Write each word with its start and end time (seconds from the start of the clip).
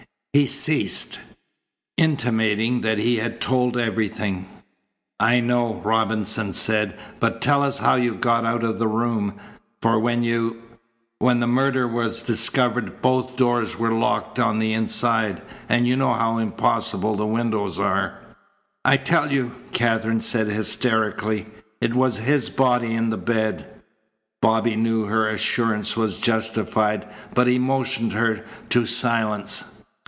He 0.33 0.45
ceased, 0.47 1.19
intimating 1.97 2.79
that 2.81 2.97
he 2.99 3.17
had 3.17 3.41
told 3.41 3.75
everything. 3.75 4.47
"I 5.19 5.41
know," 5.41 5.81
Robinson 5.83 6.53
said, 6.53 6.97
"but 7.19 7.41
tell 7.41 7.63
us 7.63 7.79
how 7.79 7.95
you 7.95 8.15
got 8.15 8.45
out 8.45 8.63
of 8.63 8.79
the 8.79 8.87
room, 8.87 9.33
for 9.81 9.99
when 9.99 10.23
you 10.23 10.61
when 11.19 11.41
the 11.41 11.47
murder 11.47 11.85
was 11.85 12.21
discovered, 12.21 13.01
both 13.01 13.35
doors 13.35 13.77
were 13.77 13.91
locked 13.91 14.39
on 14.39 14.59
the 14.59 14.71
inside, 14.71 15.41
and 15.67 15.85
you 15.85 15.97
know 15.97 16.13
how 16.13 16.37
impossible 16.37 17.15
the 17.17 17.27
windows 17.27 17.77
are." 17.77 18.17
"I 18.85 18.95
tell 18.95 19.33
you," 19.33 19.51
Katherine 19.73 20.21
said 20.21 20.47
hysterically, 20.47 21.47
"it 21.81 21.93
was 21.93 22.19
his 22.19 22.49
body 22.49 22.93
in 22.93 23.09
the 23.09 23.17
bed." 23.17 23.67
Bobby 24.41 24.77
knew 24.77 25.03
her 25.03 25.27
assurance 25.27 25.97
was 25.97 26.19
justified, 26.19 27.05
but 27.33 27.47
he 27.47 27.59
motioned 27.59 28.13
her 28.13 28.45
to 28.69 28.85
silence. 28.85 29.65